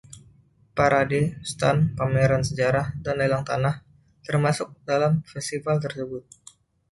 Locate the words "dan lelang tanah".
3.05-3.75